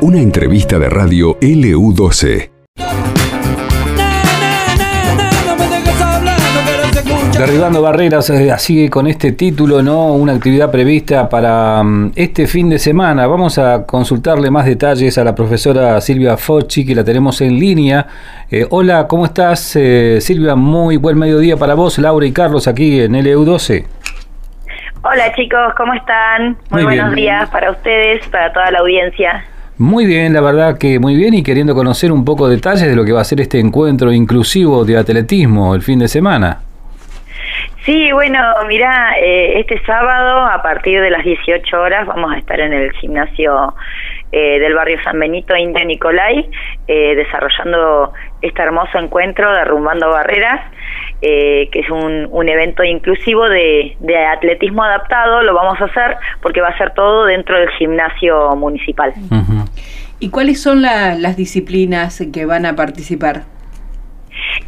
Una 0.00 0.18
entrevista 0.18 0.78
de 0.78 0.88
radio 0.88 1.38
LU12. 1.38 2.50
Derribando 7.38 7.82
barreras, 7.82 8.30
eh, 8.30 8.52
así 8.52 8.88
con 8.88 9.06
este 9.06 9.32
título, 9.32 9.82
¿no? 9.82 10.12
Una 10.14 10.32
actividad 10.32 10.70
prevista 10.70 11.28
para 11.28 11.82
mm, 11.82 12.12
este 12.14 12.46
fin 12.46 12.68
de 12.68 12.78
semana. 12.78 13.26
Vamos 13.26 13.58
a 13.58 13.84
consultarle 13.84 14.50
más 14.50 14.66
detalles 14.66 15.18
a 15.18 15.24
la 15.24 15.34
profesora 15.34 16.00
Silvia 16.00 16.36
Fochi, 16.36 16.84
que 16.84 16.94
la 16.94 17.02
tenemos 17.02 17.40
en 17.40 17.58
línea. 17.58 18.06
Eh, 18.50 18.66
hola, 18.70 19.08
¿cómo 19.08 19.24
estás, 19.24 19.74
eh, 19.76 20.18
Silvia? 20.20 20.54
Muy 20.54 20.98
buen 20.98 21.18
mediodía 21.18 21.56
para 21.56 21.74
vos, 21.74 21.98
Laura 21.98 22.26
y 22.26 22.32
Carlos, 22.32 22.68
aquí 22.68 23.00
en 23.00 23.12
LU12. 23.14 24.01
Hola 25.04 25.34
chicos, 25.34 25.74
¿cómo 25.76 25.94
están? 25.94 26.56
Muy, 26.70 26.82
Muy 26.82 26.84
buenos 26.84 27.14
bien. 27.14 27.26
días 27.26 27.50
para 27.50 27.72
ustedes, 27.72 28.24
para 28.28 28.52
toda 28.52 28.70
la 28.70 28.78
audiencia. 28.78 29.44
Muy 29.76 30.06
bien, 30.06 30.32
la 30.32 30.40
verdad 30.40 30.78
que 30.78 31.00
muy 31.00 31.16
bien 31.16 31.34
y 31.34 31.42
queriendo 31.42 31.74
conocer 31.74 32.12
un 32.12 32.24
poco 32.24 32.48
detalles 32.48 32.86
de 32.86 32.94
lo 32.94 33.04
que 33.04 33.12
va 33.12 33.20
a 33.20 33.24
ser 33.24 33.40
este 33.40 33.58
encuentro 33.58 34.12
inclusivo 34.12 34.84
de 34.84 34.96
atletismo 34.96 35.74
el 35.74 35.82
fin 35.82 35.98
de 35.98 36.06
semana. 36.06 36.60
Sí, 37.84 38.12
bueno, 38.12 38.38
mira, 38.68 39.18
eh, 39.18 39.58
este 39.58 39.82
sábado 39.84 40.46
a 40.46 40.62
partir 40.62 41.00
de 41.00 41.10
las 41.10 41.24
18 41.24 41.80
horas 41.80 42.06
vamos 42.06 42.32
a 42.32 42.38
estar 42.38 42.60
en 42.60 42.72
el 42.72 42.92
gimnasio 42.92 43.74
eh, 44.32 44.58
del 44.58 44.74
barrio 44.74 44.98
San 45.04 45.18
Benito, 45.20 45.54
India 45.54 45.84
Nicolai, 45.84 46.48
eh, 46.88 47.14
desarrollando 47.14 48.12
este 48.40 48.62
hermoso 48.62 48.98
encuentro 48.98 49.52
Derrumbando 49.52 50.08
Barreras, 50.10 50.60
eh, 51.20 51.68
que 51.70 51.80
es 51.80 51.90
un, 51.90 52.26
un 52.30 52.48
evento 52.48 52.82
inclusivo 52.82 53.48
de, 53.48 53.96
de 54.00 54.16
atletismo 54.26 54.82
adaptado, 54.82 55.42
lo 55.42 55.54
vamos 55.54 55.80
a 55.80 55.84
hacer 55.84 56.16
porque 56.40 56.60
va 56.60 56.68
a 56.68 56.78
ser 56.78 56.92
todo 56.94 57.26
dentro 57.26 57.56
del 57.58 57.68
gimnasio 57.70 58.56
municipal. 58.56 59.12
¿Y 60.18 60.30
cuáles 60.30 60.60
son 60.62 60.82
la- 60.82 61.14
las 61.14 61.36
disciplinas 61.36 62.20
en 62.20 62.32
que 62.32 62.44
van 62.46 62.64
a 62.66 62.74
participar? 62.74 63.42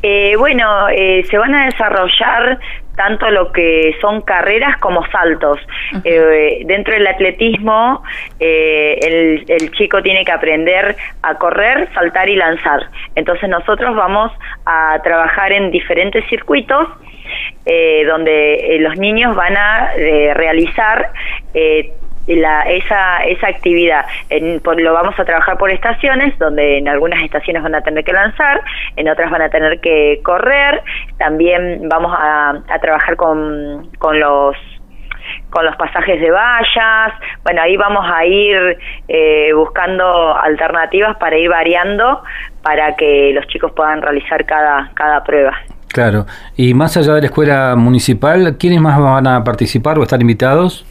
Eh, 0.03 0.35
bueno, 0.37 0.89
eh, 0.91 1.25
se 1.31 1.39
van 1.39 1.55
a 1.55 1.65
desarrollar 1.67 2.59
tanto 2.97 3.31
lo 3.31 3.53
que 3.53 3.97
son 4.01 4.23
carreras 4.23 4.79
como 4.79 5.05
saltos. 5.07 5.59
Eh, 6.05 6.63
dentro 6.67 6.95
del 6.95 7.07
atletismo, 7.07 8.03
eh, 8.41 8.99
el, 9.03 9.45
el 9.49 9.71
chico 9.73 10.03
tiene 10.03 10.25
que 10.25 10.33
aprender 10.33 10.97
a 11.23 11.35
correr, 11.37 11.89
saltar 11.95 12.29
y 12.29 12.37
lanzar. 12.37 12.81
Entonces 13.15 13.49
nosotros 13.49 13.95
vamos 13.97 14.33
a 14.67 14.99
trabajar 15.03 15.53
en 15.53 15.71
diferentes 15.71 16.25
circuitos 16.29 16.89
eh, 17.67 18.05
donde 18.07 18.55
eh, 18.55 18.79
los 18.81 18.97
niños 18.99 19.35
van 19.35 19.57
a 19.57 19.95
eh, 19.97 20.35
realizar 20.35 21.11
eh, 21.55 21.93
la, 22.27 22.63
esa, 22.63 23.25
esa 23.25 23.49
actividad. 23.49 24.05
En- 24.31 24.61
por- 24.61 24.81
lo 24.81 24.93
vamos 24.93 25.19
a 25.19 25.25
trabajar 25.25 25.59
por 25.59 25.71
estaciones, 25.71 26.39
donde 26.39 26.79
en 26.79 26.89
algunas 26.89 27.23
estaciones 27.23 27.63
van 27.63 27.75
a 27.75 27.81
tener 27.83 28.05
que 28.05 28.13
lanzar, 28.13 28.61
en 28.97 29.09
otras 29.09 29.31
van 29.31 29.43
a 29.43 29.49
tener 29.49 29.81
que 29.81 30.21
correr. 30.23 30.83
También 31.19 31.89
vamos 31.89 32.13
a, 32.19 32.55
a 32.69 32.79
trabajar 32.81 33.17
con, 33.17 33.91
con 33.99 34.19
los 34.21 34.57
con 35.49 35.65
los 35.65 35.75
pasajes 35.77 36.21
de 36.21 36.31
vallas. 36.31 37.13
Bueno, 37.45 37.63
ahí 37.63 37.79
vamos 37.79 38.05
a 38.13 38.27
ir 38.27 38.77
eh, 39.09 39.53
buscando 39.55 40.37
alternativas 40.37 41.17
para 41.17 41.39
ir 41.39 41.49
variando 41.49 42.23
para 42.63 42.95
que 42.95 43.33
los 43.35 43.47
chicos 43.47 43.73
puedan 43.73 44.03
realizar 44.03 44.45
cada, 44.45 44.91
cada 44.95 45.25
prueba. 45.25 45.57
Claro. 45.89 46.27
Y 46.57 46.75
más 46.75 46.97
allá 46.99 47.15
de 47.15 47.21
la 47.23 47.27
escuela 47.29 47.75
municipal, 47.77 48.57
¿quiénes 48.59 48.81
más 48.83 49.01
van 49.01 49.27
a 49.27 49.43
participar 49.45 49.99
o 49.99 50.03
estar 50.03 50.21
invitados? 50.21 50.85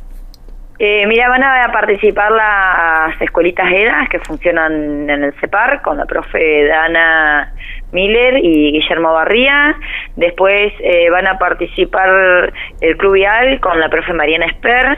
Eh, 0.80 1.06
mira, 1.08 1.30
van 1.30 1.44
a 1.44 1.72
participar 1.72 2.32
las 2.32 3.22
escuelitas 3.22 3.72
EDAS 3.72 4.10
que 4.10 4.20
funcionan 4.20 5.10
en 5.10 5.24
el 5.24 5.34
CEPAR 5.40 5.82
con 5.82 5.98
la 5.98 6.06
profe 6.06 6.66
Dana 6.66 7.54
Miller 7.92 8.44
y 8.44 8.72
Guillermo 8.72 9.14
Barría. 9.14 9.76
Después 10.16 10.74
eh, 10.80 11.10
van 11.12 11.28
a 11.28 11.38
participar 11.38 12.52
el 12.82 12.98
Club 12.98 13.14
Vial 13.14 13.60
con 13.60 13.80
la 13.80 13.90
profe 13.90 14.14
Mariana 14.14 14.48
Esper, 14.48 14.98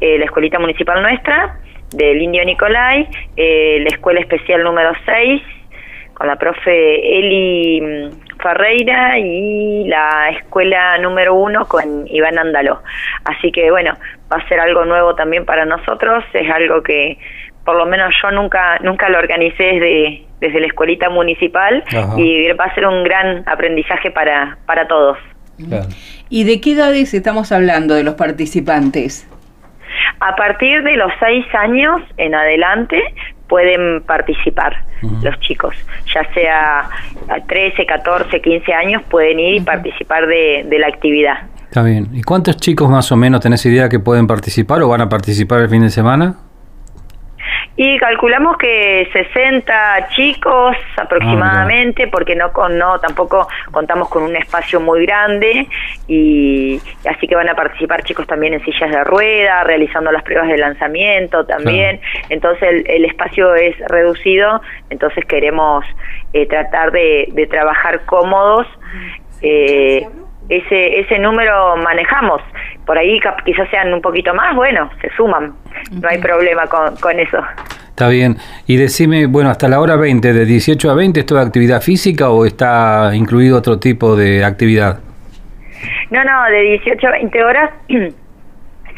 eh, 0.00 0.18
la 0.18 0.26
escuelita 0.26 0.58
municipal 0.58 1.02
nuestra 1.02 1.58
del 1.96 2.20
Indio 2.20 2.44
Nicolai, 2.44 3.08
eh, 3.36 3.78
la 3.80 3.88
escuela 3.88 4.20
especial 4.20 4.62
número 4.62 4.92
6 5.06 5.42
con 6.14 6.26
la 6.26 6.36
profe 6.36 7.18
Eli 7.18 7.80
mm, 7.80 8.23
Ferreira 8.44 9.18
y 9.18 9.84
la 9.88 10.28
escuela 10.28 10.98
número 10.98 11.34
uno 11.34 11.64
con 11.66 12.06
Iván 12.06 12.38
Andaló. 12.38 12.82
Así 13.24 13.50
que 13.50 13.70
bueno, 13.70 13.96
va 14.30 14.36
a 14.36 14.48
ser 14.48 14.60
algo 14.60 14.84
nuevo 14.84 15.14
también 15.14 15.46
para 15.46 15.64
nosotros, 15.64 16.22
es 16.34 16.50
algo 16.50 16.82
que 16.82 17.18
por 17.64 17.76
lo 17.76 17.86
menos 17.86 18.14
yo 18.22 18.30
nunca 18.30 18.78
nunca 18.82 19.08
lo 19.08 19.18
organicé 19.18 19.64
desde, 19.64 20.22
desde 20.40 20.60
la 20.60 20.66
escuelita 20.66 21.08
municipal 21.08 21.82
Ajá. 21.88 22.14
y 22.18 22.52
va 22.52 22.66
a 22.66 22.74
ser 22.74 22.86
un 22.86 23.02
gran 23.02 23.48
aprendizaje 23.48 24.10
para, 24.10 24.58
para 24.66 24.86
todos. 24.86 25.16
Claro. 25.66 25.86
¿Y 26.28 26.44
de 26.44 26.60
qué 26.60 26.72
edades 26.72 27.14
estamos 27.14 27.50
hablando 27.50 27.94
de 27.94 28.04
los 28.04 28.14
participantes? 28.14 29.26
A 30.20 30.36
partir 30.36 30.82
de 30.82 30.96
los 30.96 31.12
seis 31.18 31.46
años 31.54 32.02
en 32.18 32.34
adelante 32.34 33.02
pueden 33.54 34.02
participar 34.02 34.84
los 35.22 35.38
chicos, 35.38 35.76
ya 36.12 36.28
sea 36.34 36.80
a 37.28 37.40
13, 37.46 37.86
14, 37.86 38.40
15 38.40 38.72
años 38.72 39.02
pueden 39.08 39.38
ir 39.38 39.54
y 39.54 39.60
participar 39.60 40.26
de, 40.26 40.66
de 40.68 40.78
la 40.80 40.88
actividad. 40.88 41.34
Está 41.62 41.84
bien. 41.84 42.08
¿Y 42.12 42.22
cuántos 42.22 42.56
chicos 42.56 42.90
más 42.90 43.12
o 43.12 43.16
menos 43.16 43.40
tenés 43.40 43.64
idea 43.64 43.88
que 43.88 44.00
pueden 44.00 44.26
participar 44.26 44.82
o 44.82 44.88
van 44.88 45.02
a 45.02 45.08
participar 45.08 45.60
el 45.60 45.68
fin 45.68 45.82
de 45.82 45.90
semana? 45.90 46.34
Y 47.76 47.98
calculamos 47.98 48.56
que 48.56 49.08
60 49.12 50.08
chicos 50.10 50.76
aproximadamente, 50.96 52.06
porque 52.06 52.36
no 52.36 52.52
con 52.52 52.78
no 52.78 53.00
tampoco 53.00 53.48
contamos 53.72 54.08
con 54.08 54.22
un 54.22 54.36
espacio 54.36 54.80
muy 54.80 55.04
grande 55.04 55.66
y 56.06 56.80
así 57.08 57.26
que 57.26 57.34
van 57.34 57.48
a 57.48 57.54
participar 57.56 58.04
chicos 58.04 58.28
también 58.28 58.54
en 58.54 58.64
sillas 58.64 58.90
de 58.90 59.02
rueda, 59.02 59.64
realizando 59.64 60.12
las 60.12 60.22
pruebas 60.22 60.48
de 60.48 60.58
lanzamiento 60.58 61.46
también. 61.46 62.00
Entonces 62.28 62.62
el, 62.62 62.88
el 62.88 63.04
espacio 63.06 63.56
es 63.56 63.76
reducido, 63.88 64.62
entonces 64.90 65.24
queremos 65.24 65.84
eh, 66.32 66.46
tratar 66.46 66.92
de, 66.92 67.26
de 67.32 67.46
trabajar 67.48 68.04
cómodos. 68.04 68.68
Eh, 69.42 70.06
ese 70.48 71.00
ese 71.00 71.18
número 71.18 71.76
manejamos. 71.76 72.40
Por 72.86 72.98
ahí 72.98 73.18
quizás 73.44 73.68
sean 73.70 73.92
un 73.92 74.00
poquito 74.00 74.34
más, 74.34 74.54
bueno, 74.54 74.90
se 75.00 75.10
suman. 75.16 75.54
No 75.90 76.08
hay 76.08 76.18
problema 76.18 76.66
con, 76.66 76.96
con 76.96 77.18
eso. 77.18 77.38
Está 77.88 78.08
bien. 78.08 78.36
Y 78.66 78.76
decime, 78.76 79.26
bueno, 79.26 79.50
hasta 79.50 79.68
la 79.68 79.80
hora 79.80 79.94
20, 79.94 80.32
de 80.32 80.44
18 80.44 80.90
a 80.90 80.94
20, 80.94 81.20
¿es 81.20 81.26
toda 81.26 81.42
actividad 81.42 81.80
física 81.80 82.28
o 82.28 82.44
está 82.44 83.12
incluido 83.14 83.56
otro 83.56 83.78
tipo 83.78 84.16
de 84.16 84.44
actividad? 84.44 84.98
No, 86.10 86.24
no, 86.24 86.44
de 86.50 86.60
18 86.62 87.06
a 87.06 87.10
20 87.12 87.44
horas 87.44 87.70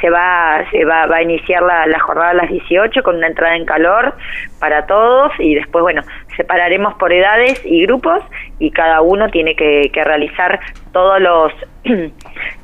se 0.00 0.10
va 0.10 0.64
se 0.70 0.84
va, 0.84 1.06
va 1.06 1.16
a 1.16 1.22
iniciar 1.22 1.62
la, 1.62 1.86
la 1.86 1.98
jornada 2.00 2.30
a 2.30 2.34
las 2.34 2.50
18 2.50 3.03
con 3.03 3.16
una 3.16 3.26
entrada 3.26 3.56
en 3.56 3.64
calor 3.64 4.14
para 4.60 4.86
todos 4.86 5.32
y 5.38 5.54
después, 5.54 5.82
bueno, 5.82 6.03
separaremos 6.36 6.94
por 6.94 7.12
edades 7.12 7.60
y 7.64 7.82
grupos 7.86 8.22
y 8.58 8.70
cada 8.70 9.00
uno 9.00 9.28
tiene 9.28 9.54
que, 9.56 9.91
que 9.92 10.04
realizar 10.04 10.58
todos 10.92 11.20
los 11.20 11.53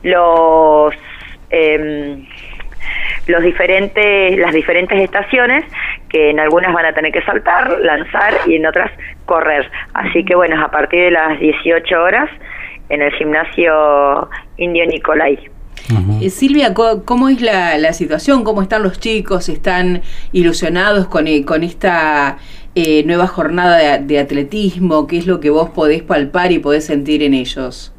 los 0.03 0.95
em, 1.53 2.27
los 3.29 3.43
diferentes 3.43 4.37
las 4.39 4.53
diferentes 4.53 4.99
estaciones 5.01 5.65
que 6.09 6.31
en 6.31 6.41
algunas 6.41 6.73
van 6.75 6.87
a 6.87 6.93
tener 6.93 7.13
que 7.13 7.23
saltar, 7.23 7.79
lanzar 7.81 8.35
y 8.47 8.57
en 8.57 8.67
otras 8.67 8.91
correr. 9.25 9.71
Así 9.95 10.25
que 10.25 10.35
bueno, 10.35 10.61
a 10.63 10.71
partir 10.71 11.01
de 11.05 11.11
las 11.13 11.39
18 11.39 12.03
horas 12.03 12.29
en 12.89 13.01
el 13.03 13.13
gimnasio 13.13 14.29
Indio 14.57 14.85
Nicolai. 14.87 15.39
Eh, 16.21 16.31
Silvia, 16.31 16.75
co- 16.75 17.05
¿cómo 17.05 17.29
es 17.29 17.41
la, 17.41 17.77
la 17.79 17.93
situación? 17.93 18.45
¿Cómo 18.45 18.63
están 18.63 18.83
los 18.83 19.01
chicos? 19.01 19.49
¿Están 19.49 20.03
ilusionados 20.33 21.07
con, 21.09 21.27
eh, 21.27 21.45
con 21.45 21.63
esta 21.65 22.39
eh, 22.75 23.03
nueva 23.05 23.27
jornada 23.27 23.77
de, 23.99 24.05
de 24.05 24.19
atletismo? 24.21 25.07
¿Qué 25.07 25.19
es 25.19 25.27
lo 25.27 25.41
que 25.41 25.51
vos 25.51 25.71
podés 25.71 26.03
palpar 26.03 26.53
y 26.53 26.59
podés 26.59 26.85
sentir 26.87 27.23
en 27.23 27.35
ellos? 27.35 27.93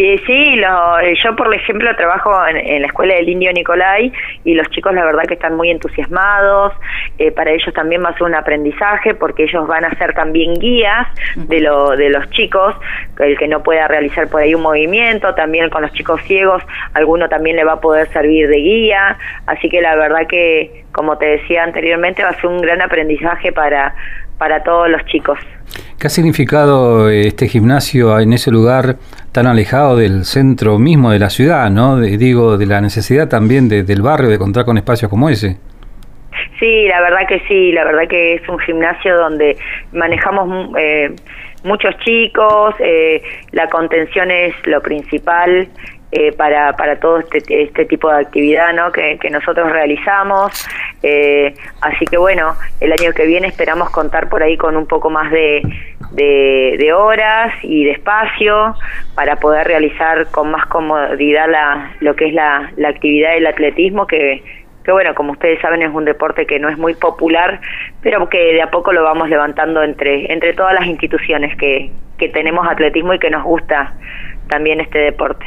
Eh, 0.00 0.16
sí, 0.28 0.54
lo- 0.54 1.00
eh, 1.00 1.14
yo 1.24 1.34
por 1.34 1.52
ejemplo 1.52 1.94
trabajo 1.96 2.30
en, 2.46 2.56
en 2.56 2.82
la 2.82 2.86
escuela 2.86 3.14
del 3.16 3.28
Indio 3.28 3.52
Nicolai 3.52 4.12
y 4.44 4.54
los 4.54 4.70
chicos 4.70 4.94
la 4.94 5.04
verdad 5.04 5.24
que 5.26 5.34
están 5.34 5.56
muy 5.56 5.70
entusiasmados, 5.70 6.72
eh, 7.18 7.32
para 7.32 7.50
ellos 7.50 7.74
también 7.74 8.04
va 8.04 8.10
a 8.10 8.12
ser 8.14 8.22
un 8.22 8.36
aprendizaje 8.36 9.14
porque 9.14 9.42
ellos 9.42 9.66
van 9.66 9.84
a 9.84 9.90
ser 9.98 10.14
también 10.14 10.54
guías 10.54 11.08
de, 11.34 11.60
lo, 11.60 11.96
de 11.96 12.10
los 12.10 12.30
chicos, 12.30 12.76
el 13.18 13.36
que 13.36 13.48
no 13.48 13.64
pueda 13.64 13.88
realizar 13.88 14.28
por 14.28 14.40
ahí 14.40 14.54
un 14.54 14.62
movimiento, 14.62 15.34
también 15.34 15.68
con 15.68 15.82
los 15.82 15.92
chicos 15.94 16.22
ciegos, 16.22 16.62
alguno 16.94 17.28
también 17.28 17.56
le 17.56 17.64
va 17.64 17.72
a 17.72 17.80
poder 17.80 18.06
servir 18.12 18.46
de 18.48 18.56
guía, 18.58 19.18
así 19.48 19.68
que 19.68 19.80
la 19.80 19.96
verdad 19.96 20.28
que 20.28 20.84
como 20.92 21.18
te 21.18 21.26
decía 21.26 21.64
anteriormente 21.64 22.22
va 22.22 22.28
a 22.30 22.34
ser 22.34 22.46
un 22.46 22.60
gran 22.60 22.80
aprendizaje 22.82 23.50
para, 23.50 23.96
para 24.38 24.62
todos 24.62 24.88
los 24.88 25.04
chicos. 25.06 25.40
¿Qué 25.98 26.06
ha 26.06 26.10
significado 26.10 27.10
eh, 27.10 27.26
este 27.26 27.48
gimnasio 27.48 28.20
en 28.20 28.32
ese 28.32 28.52
lugar 28.52 28.96
tan 29.32 29.46
alejado 29.48 29.96
del 29.96 30.24
centro 30.24 30.78
mismo 30.78 31.10
de 31.10 31.18
la 31.18 31.28
ciudad, 31.28 31.70
¿no? 31.70 31.96
De- 31.96 32.16
digo, 32.16 32.56
de 32.56 32.66
la 32.66 32.80
necesidad 32.80 33.28
también 33.28 33.68
de- 33.68 33.82
del 33.82 34.00
barrio 34.02 34.28
de 34.30 34.38
contar 34.38 34.64
con 34.64 34.78
espacios 34.78 35.10
como 35.10 35.28
ese. 35.28 35.56
Sí, 36.60 36.86
la 36.88 37.00
verdad 37.00 37.26
que 37.28 37.40
sí, 37.48 37.72
la 37.72 37.84
verdad 37.84 38.08
que 38.08 38.34
es 38.34 38.48
un 38.48 38.58
gimnasio 38.60 39.16
donde 39.16 39.56
manejamos 39.92 40.70
eh, 40.78 41.14
muchos 41.64 41.96
chicos, 42.04 42.74
eh, 42.78 43.20
la 43.52 43.68
contención 43.68 44.30
es 44.30 44.54
lo 44.66 44.80
principal. 44.80 45.68
Eh, 46.10 46.32
para, 46.32 46.72
para 46.72 46.98
todo 46.98 47.18
este, 47.18 47.42
este 47.64 47.84
tipo 47.84 48.08
de 48.10 48.20
actividad 48.20 48.72
¿no? 48.72 48.90
que, 48.92 49.18
nosotros 49.30 49.70
realizamos. 49.70 50.66
Eh, 51.02 51.54
así 51.82 52.06
que 52.06 52.16
bueno, 52.16 52.54
el 52.80 52.92
año 52.92 53.12
que 53.12 53.26
viene 53.26 53.46
esperamos 53.46 53.90
contar 53.90 54.30
por 54.30 54.42
ahí 54.42 54.56
con 54.56 54.74
un 54.78 54.86
poco 54.86 55.10
más 55.10 55.30
de, 55.30 55.60
de, 56.12 56.92
horas 56.94 57.52
y 57.62 57.84
de 57.84 57.90
espacio 57.90 58.74
para 59.14 59.36
poder 59.36 59.66
realizar 59.66 60.30
con 60.30 60.50
más 60.50 60.64
comodidad 60.68 61.46
la, 61.46 61.92
lo 62.00 62.16
que 62.16 62.28
es 62.28 62.32
la, 62.32 62.72
la 62.78 62.88
actividad 62.88 63.32
del 63.32 63.46
atletismo 63.46 64.06
que 64.06 64.42
que 64.84 64.92
bueno, 64.92 65.14
como 65.14 65.32
ustedes 65.32 65.60
saben 65.60 65.82
es 65.82 65.92
un 65.92 66.06
deporte 66.06 66.46
que 66.46 66.58
no 66.58 66.70
es 66.70 66.78
muy 66.78 66.94
popular, 66.94 67.60
pero 68.00 68.26
que 68.30 68.54
de 68.54 68.62
a 68.62 68.70
poco 68.70 68.90
lo 68.90 69.02
vamos 69.02 69.28
levantando 69.28 69.82
entre, 69.82 70.32
entre 70.32 70.54
todas 70.54 70.72
las 70.72 70.86
instituciones 70.86 71.54
que, 71.58 71.90
que 72.16 72.30
tenemos 72.30 72.66
atletismo 72.66 73.12
y 73.12 73.18
que 73.18 73.28
nos 73.28 73.44
gusta 73.44 73.92
también 74.48 74.80
este 74.80 74.98
deporte. 74.98 75.44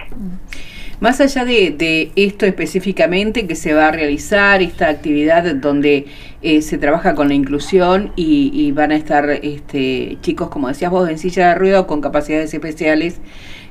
Más 1.02 1.20
allá 1.20 1.46
de, 1.46 2.12
esto 2.16 2.46
específicamente 2.46 3.48
que 3.48 3.56
se 3.56 3.74
va 3.74 3.88
a 3.88 3.92
realizar, 3.92 4.62
esta 4.62 4.88
actividad 4.88 5.56
donde 5.56 6.06
eh, 6.44 6.62
se 6.62 6.78
trabaja 6.78 7.16
con 7.16 7.30
la 7.30 7.34
inclusión 7.34 8.14
y, 8.16 8.72
van 8.74 8.92
a 8.92 8.98
estar 8.98 9.28
este, 9.32 10.18
chicos, 10.22 10.50
como 10.50 10.68
decías 10.68 10.92
vos, 10.92 11.10
en 11.10 11.18
silla 11.18 11.50
de 11.50 11.56
ruedo 11.56 11.88
con 11.88 12.02
capacidades 12.02 12.54
especiales, 12.54 13.20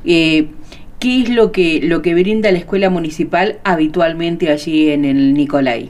eh, 0.05 0.49
¿qué 0.99 1.23
es 1.23 1.29
lo 1.31 1.53
que, 1.53 1.79
lo 1.85 2.03
que 2.03 2.15
brinda 2.15 2.51
la 2.51 2.59
escuela 2.59 2.91
municipal 2.91 3.61
habitualmente 3.63 4.51
allí 4.51 4.91
en 4.91 5.05
el 5.05 5.33
Nicolai? 5.33 5.89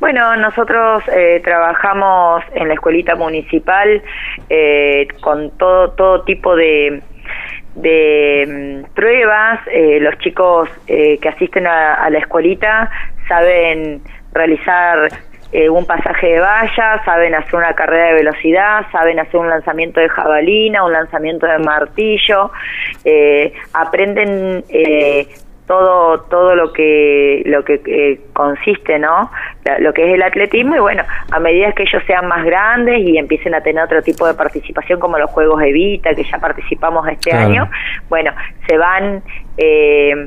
Bueno, 0.00 0.34
nosotros 0.36 1.02
eh, 1.14 1.42
trabajamos 1.44 2.42
en 2.54 2.68
la 2.68 2.74
escuelita 2.74 3.16
municipal 3.16 4.02
con 5.20 5.50
todo, 5.58 5.90
todo 5.90 6.22
tipo 6.22 6.56
de, 6.56 7.02
de 7.74 8.82
mm, 8.86 8.94
pruebas. 8.94 9.60
Eh, 9.72 9.98
los 10.00 10.18
chicos 10.18 10.68
eh, 10.86 11.18
que 11.18 11.28
asisten 11.28 11.66
a, 11.66 12.08
la 12.10 12.18
escuelita 12.18 12.90
saben 13.28 14.02
realizar 14.32 15.08
eh, 15.52 15.68
un 15.68 15.84
pasaje 15.86 16.28
de 16.28 16.40
valla, 16.40 17.02
saben 17.04 17.34
hacer 17.34 17.56
una 17.56 17.74
carrera 17.74 18.08
de 18.08 18.14
velocidad, 18.14 18.86
saben 18.92 19.18
hacer 19.18 19.36
un 19.36 19.48
lanzamiento 19.48 20.00
de 20.00 20.08
jabalina, 20.08 20.84
un 20.84 20.92
lanzamiento 20.92 21.46
de 21.46 21.58
martillo, 21.58 22.50
aprenden 23.72 24.64
todo 25.70 26.22
todo 26.22 26.56
lo 26.56 26.72
que 26.72 27.44
lo 27.46 27.64
que 27.64 27.80
eh, 27.86 28.20
consiste 28.32 28.98
no 28.98 29.30
lo 29.78 29.92
que 29.92 30.02
es 30.02 30.14
el 30.14 30.22
atletismo 30.24 30.74
y 30.74 30.80
bueno 30.80 31.04
a 31.30 31.38
medida 31.38 31.70
que 31.70 31.84
ellos 31.84 32.02
sean 32.08 32.26
más 32.26 32.44
grandes 32.44 32.98
y 32.98 33.16
empiecen 33.16 33.54
a 33.54 33.60
tener 33.60 33.84
otro 33.84 34.02
tipo 34.02 34.26
de 34.26 34.34
participación 34.34 34.98
como 34.98 35.16
los 35.16 35.30
juegos 35.30 35.62
Evita 35.62 36.12
que 36.12 36.24
ya 36.24 36.38
participamos 36.38 37.06
este 37.06 37.32
año 37.32 37.70
bueno 38.08 38.32
se 38.66 38.76
van 38.78 39.22
eh, 39.58 40.26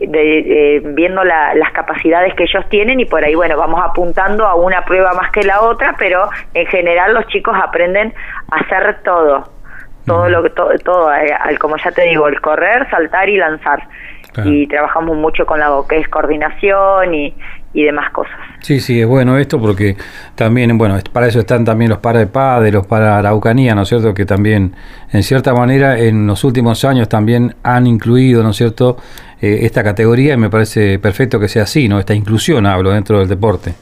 viendo 0.00 1.22
las 1.22 1.70
capacidades 1.72 2.34
que 2.34 2.42
ellos 2.42 2.68
tienen 2.68 2.98
y 2.98 3.04
por 3.04 3.22
ahí 3.22 3.36
bueno 3.36 3.56
vamos 3.56 3.80
apuntando 3.80 4.48
a 4.48 4.56
una 4.56 4.84
prueba 4.84 5.12
más 5.12 5.30
que 5.30 5.44
la 5.44 5.60
otra 5.60 5.94
pero 5.96 6.28
en 6.54 6.66
general 6.66 7.14
los 7.14 7.24
chicos 7.28 7.56
aprenden 7.56 8.12
a 8.50 8.56
hacer 8.56 8.96
todo 9.04 9.48
todo 10.06 10.28
lo 10.28 10.42
que 10.42 10.50
todo, 10.50 10.76
todo 10.84 11.14
eh, 11.14 11.56
como 11.60 11.76
ya 11.76 11.92
te 11.92 12.02
digo 12.02 12.26
el 12.26 12.40
correr 12.40 12.90
saltar 12.90 13.28
y 13.28 13.36
lanzar 13.36 13.80
y 14.44 14.66
trabajamos 14.66 15.16
mucho 15.16 15.46
con 15.46 15.60
la 15.60 15.70
que 15.88 15.98
es 15.98 16.08
coordinación 16.08 17.14
y, 17.14 17.34
y 17.72 17.84
demás 17.84 18.10
cosas. 18.10 18.34
Sí, 18.60 18.80
sí, 18.80 19.00
es 19.00 19.06
bueno 19.06 19.38
esto 19.38 19.60
porque 19.60 19.96
también, 20.34 20.76
bueno, 20.78 20.96
para 21.12 21.26
eso 21.26 21.40
están 21.40 21.64
también 21.64 21.90
los 21.90 21.98
para 21.98 22.20
de 22.20 22.26
PADE, 22.26 22.72
los 22.72 22.86
para 22.86 23.18
Araucanía, 23.18 23.74
¿no 23.74 23.82
es 23.82 23.88
cierto? 23.88 24.14
Que 24.14 24.24
también, 24.24 24.74
en 25.12 25.22
cierta 25.22 25.52
manera, 25.52 25.98
en 25.98 26.26
los 26.26 26.42
últimos 26.44 26.84
años 26.84 27.08
también 27.08 27.54
han 27.62 27.86
incluido, 27.86 28.42
¿no 28.42 28.50
es 28.50 28.56
cierto?, 28.56 28.96
eh, 29.40 29.58
esta 29.62 29.84
categoría 29.84 30.34
y 30.34 30.36
me 30.38 30.48
parece 30.48 30.98
perfecto 30.98 31.38
que 31.38 31.48
sea 31.48 31.64
así, 31.64 31.88
¿no? 31.88 31.98
Esta 31.98 32.14
inclusión, 32.14 32.64
hablo, 32.66 32.90
dentro 32.90 33.18
del 33.18 33.28
deporte. 33.28 33.74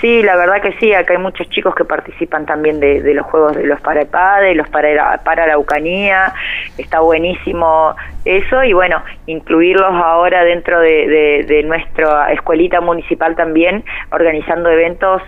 Sí, 0.00 0.22
la 0.22 0.36
verdad 0.36 0.60
que 0.60 0.72
sí, 0.80 0.92
acá 0.92 1.14
hay 1.14 1.20
muchos 1.20 1.48
chicos 1.50 1.74
que 1.74 1.84
participan 1.84 2.46
también 2.46 2.80
de, 2.80 3.14
los 3.14 3.24
juegos 3.26 3.56
de 3.56 3.64
los 3.64 3.80
para 3.80 4.02
EPADE, 4.02 4.54
los 4.54 4.68
para, 4.68 5.18
para 5.18 5.44
Araucanía, 5.44 6.32
está 6.76 7.00
buenísimo 7.00 7.94
eso 8.24 8.64
y 8.64 8.72
bueno, 8.72 9.02
incluirlos 9.26 9.92
ahora 9.92 10.44
dentro 10.44 10.80
de, 10.80 11.62
nuestra 11.64 12.32
escuelita 12.32 12.80
municipal 12.80 13.36
también, 13.36 13.84
organizando 14.10 14.68
eventos, 14.68 15.22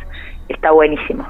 está 0.48 0.72
buenísimo. 0.72 1.26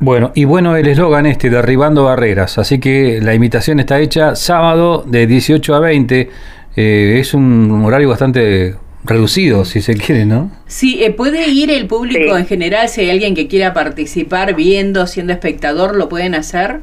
Bueno, 0.00 0.32
y 0.34 0.44
bueno 0.44 0.76
el 0.76 0.88
eslogan 0.88 1.26
este, 1.26 1.48
derribando 1.48 2.04
barreras, 2.04 2.58
así 2.58 2.80
que 2.80 3.20
la 3.22 3.34
invitación 3.34 3.80
está 3.80 4.00
hecha 4.00 4.34
sábado 4.34 5.04
de 5.06 5.26
18 5.26 5.74
a 5.74 5.80
20, 5.80 6.28
eh, 6.76 7.16
es 7.20 7.34
un 7.34 7.82
horario 7.84 8.08
bastante 8.08 8.74
reducido, 9.04 9.64
si 9.64 9.80
se 9.80 9.96
quiere, 9.96 10.26
¿no? 10.26 10.50
Sí, 10.66 11.02
eh, 11.04 11.10
puede 11.10 11.48
ir 11.48 11.70
el 11.70 11.86
público 11.86 12.36
en 12.36 12.46
general, 12.46 12.88
si 12.88 13.02
hay 13.02 13.10
alguien 13.10 13.34
que 13.34 13.48
quiera 13.48 13.72
participar 13.72 14.54
viendo, 14.54 15.06
siendo 15.06 15.32
espectador, 15.32 15.96
¿lo 15.96 16.08
pueden 16.08 16.34
hacer? 16.34 16.80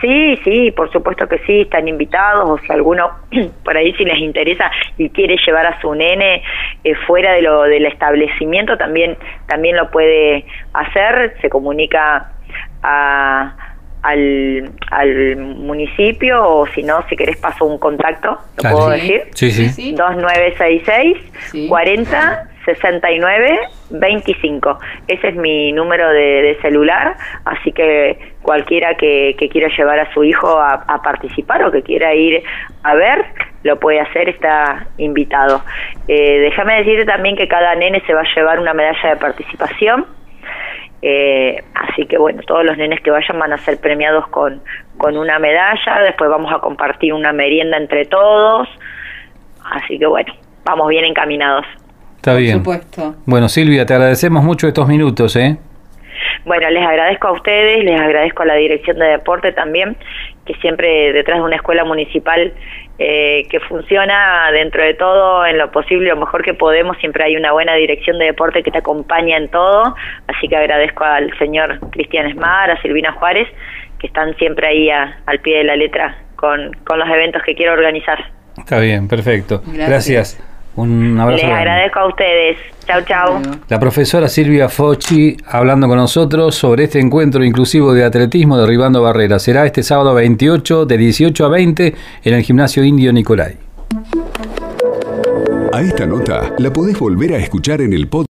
Sí, 0.00 0.36
sí, 0.44 0.70
por 0.72 0.92
supuesto 0.92 1.26
que 1.26 1.38
sí, 1.46 1.62
están 1.62 1.88
invitados, 1.88 2.44
o 2.46 2.58
si 2.58 2.72
alguno 2.72 3.10
por 3.64 3.76
ahí 3.76 3.92
si 3.94 4.04
les 4.04 4.18
interesa 4.18 4.70
y 4.98 5.08
quiere 5.08 5.36
llevar 5.46 5.66
a 5.66 5.80
su 5.80 5.94
nene 5.94 6.42
eh, 6.84 6.94
fuera 7.06 7.32
de 7.32 7.42
lo 7.42 7.62
del 7.62 7.86
establecimiento, 7.86 8.76
también, 8.76 9.16
también 9.46 9.76
lo 9.76 9.90
puede 9.90 10.44
hacer, 10.74 11.36
se 11.40 11.48
comunica 11.48 12.32
a 12.82 13.63
al, 14.04 14.70
al 14.90 15.36
municipio 15.36 16.46
o 16.46 16.66
si 16.66 16.82
no, 16.82 17.02
si 17.08 17.16
querés 17.16 17.38
paso 17.38 17.64
un 17.64 17.78
contacto, 17.78 18.38
¿lo 18.62 18.70
puedo 18.70 18.90
decir? 18.90 19.22
Sí, 19.32 19.50
sí. 19.50 19.94
2966 19.94 21.68
40 21.68 22.50
69 22.66 23.60
25. 23.90 24.78
Ese 25.08 25.28
es 25.28 25.36
mi 25.36 25.72
número 25.72 26.08
de, 26.10 26.56
celular, 26.60 27.16
así 27.46 27.72
que 27.72 28.18
cualquiera 28.42 28.94
que, 28.96 29.36
que, 29.38 29.48
quiera 29.48 29.68
llevar 29.74 29.98
a 29.98 30.12
su 30.12 30.22
hijo 30.22 30.58
a, 30.58 30.84
a, 30.86 31.02
participar 31.02 31.64
o 31.64 31.70
que 31.70 31.82
quiera 31.82 32.14
ir 32.14 32.42
a 32.82 32.94
ver, 32.94 33.24
lo 33.62 33.80
puede 33.80 34.00
hacer, 34.00 34.28
está 34.28 34.86
invitado. 34.98 35.62
Eh, 36.08 36.40
déjame 36.40 36.76
decirte 36.76 37.06
también 37.06 37.36
que 37.36 37.48
cada 37.48 37.74
nene 37.74 38.02
se 38.06 38.12
va 38.12 38.20
a 38.20 38.34
llevar 38.34 38.60
una 38.60 38.74
medalla 38.74 39.10
de 39.10 39.16
participación 39.16 40.06
eh, 41.06 41.62
así 41.94 42.06
que 42.06 42.18
bueno, 42.18 42.42
todos 42.46 42.64
los 42.64 42.76
nenes 42.76 43.00
que 43.00 43.10
vayan 43.10 43.38
van 43.38 43.52
a 43.52 43.58
ser 43.58 43.78
premiados 43.78 44.26
con, 44.28 44.60
con 44.98 45.16
una 45.16 45.38
medalla, 45.38 46.00
después 46.04 46.28
vamos 46.28 46.52
a 46.52 46.58
compartir 46.58 47.14
una 47.14 47.32
merienda 47.32 47.76
entre 47.76 48.04
todos, 48.04 48.68
así 49.72 49.98
que 49.98 50.06
bueno, 50.06 50.34
vamos 50.64 50.88
bien 50.88 51.04
encaminados. 51.04 51.64
Está 52.16 52.34
bien. 52.34 52.62
Por 52.62 52.74
supuesto. 52.76 53.14
Bueno, 53.26 53.48
Silvia, 53.48 53.86
te 53.86 53.94
agradecemos 53.94 54.42
mucho 54.42 54.66
estos 54.66 54.88
minutos, 54.88 55.36
¿eh? 55.36 55.56
Bueno, 56.44 56.68
les 56.70 56.86
agradezco 56.86 57.28
a 57.28 57.32
ustedes, 57.32 57.84
les 57.84 58.00
agradezco 58.00 58.42
a 58.42 58.46
la 58.46 58.54
Dirección 58.54 58.98
de 58.98 59.06
Deporte 59.06 59.52
también, 59.52 59.96
que 60.44 60.54
siempre 60.54 61.12
detrás 61.12 61.38
de 61.38 61.44
una 61.44 61.56
escuela 61.56 61.84
municipal 61.84 62.52
eh, 62.98 63.46
que 63.50 63.60
funciona 63.60 64.50
dentro 64.52 64.82
de 64.82 64.94
todo 64.94 65.44
en 65.46 65.58
lo 65.58 65.70
posible, 65.72 66.08
lo 66.08 66.16
mejor 66.16 66.42
que 66.44 66.54
podemos, 66.54 66.96
siempre 66.98 67.24
hay 67.24 67.36
una 67.36 67.52
buena 67.52 67.74
dirección 67.74 68.18
de 68.18 68.26
deporte 68.26 68.62
que 68.62 68.70
te 68.70 68.78
acompaña 68.78 69.36
en 69.36 69.48
todo, 69.48 69.96
así 70.28 70.48
que 70.48 70.56
agradezco 70.56 71.04
al 71.04 71.36
señor 71.38 71.80
Cristian 71.90 72.26
Esmar, 72.26 72.70
a 72.70 72.80
Silvina 72.82 73.12
Juárez, 73.12 73.48
que 73.98 74.06
están 74.06 74.36
siempre 74.36 74.68
ahí 74.68 74.90
al 74.90 75.40
pie 75.40 75.58
de 75.58 75.64
la 75.64 75.76
letra 75.76 76.16
con, 76.36 76.72
con 76.84 76.98
los 76.98 77.08
eventos 77.08 77.42
que 77.42 77.54
quiero 77.54 77.72
organizar. 77.72 78.18
Está 78.56 78.78
bien, 78.78 79.08
perfecto. 79.08 79.62
Gracias. 79.66 80.40
Un 80.76 81.18
abrazo. 81.20 81.44
Les 81.44 81.52
agradezco 81.52 82.00
a 82.00 82.08
ustedes. 82.08 82.56
Chau, 82.86 83.02
chau. 83.04 83.40
La 83.68 83.78
profesora 83.78 84.28
Silvia 84.28 84.68
Fochi 84.68 85.36
hablando 85.46 85.88
con 85.88 85.96
nosotros 85.96 86.54
sobre 86.54 86.84
este 86.84 87.00
encuentro 87.00 87.44
inclusivo 87.44 87.94
de 87.94 88.04
atletismo 88.04 88.58
derribando 88.58 89.02
barreras. 89.02 89.42
Será 89.42 89.64
este 89.66 89.82
sábado 89.82 90.14
28 90.14 90.84
de 90.86 90.98
18 90.98 91.46
a 91.46 91.48
20 91.48 91.94
en 92.24 92.34
el 92.34 92.42
gimnasio 92.42 92.84
indio 92.84 93.12
Nicolai. 93.12 93.56
A 95.72 95.80
esta 95.80 96.06
nota 96.06 96.52
la 96.58 96.72
podés 96.72 96.98
volver 96.98 97.34
a 97.34 97.38
escuchar 97.38 97.80
en 97.80 97.92
el 97.92 98.06
podcast. 98.08 98.28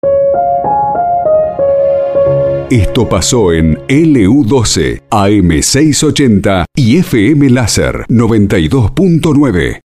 Esto 2.71 3.09
pasó 3.09 3.53
en 3.53 3.79
LU12, 3.87 5.03
AM680 5.09 6.65
y 6.77 6.99
FM 6.99 7.49
Láser 7.49 8.05
92.9. 8.09 9.77